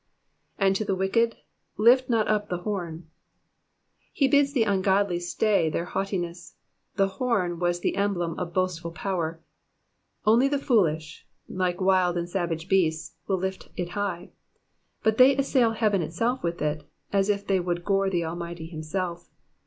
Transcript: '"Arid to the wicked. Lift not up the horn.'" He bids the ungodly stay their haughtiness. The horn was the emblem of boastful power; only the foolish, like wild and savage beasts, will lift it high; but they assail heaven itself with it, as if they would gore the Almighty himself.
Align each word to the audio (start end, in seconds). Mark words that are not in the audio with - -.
'"Arid 0.57 0.73
to 0.73 0.83
the 0.83 0.95
wicked. 0.95 1.35
Lift 1.77 2.09
not 2.09 2.27
up 2.27 2.49
the 2.49 2.63
horn.'" 2.63 3.05
He 4.11 4.27
bids 4.27 4.51
the 4.51 4.63
ungodly 4.63 5.19
stay 5.19 5.69
their 5.69 5.85
haughtiness. 5.85 6.55
The 6.95 7.07
horn 7.07 7.59
was 7.59 7.81
the 7.81 7.95
emblem 7.95 8.33
of 8.39 8.51
boastful 8.51 8.93
power; 8.93 9.41
only 10.25 10.47
the 10.47 10.57
foolish, 10.57 11.27
like 11.47 11.79
wild 11.79 12.17
and 12.17 12.27
savage 12.27 12.67
beasts, 12.67 13.13
will 13.27 13.37
lift 13.37 13.69
it 13.77 13.89
high; 13.89 14.31
but 15.03 15.19
they 15.19 15.37
assail 15.37 15.73
heaven 15.73 16.01
itself 16.01 16.41
with 16.41 16.63
it, 16.63 16.83
as 17.13 17.29
if 17.29 17.45
they 17.45 17.59
would 17.59 17.85
gore 17.85 18.09
the 18.09 18.25
Almighty 18.25 18.65
himself. 18.65 19.29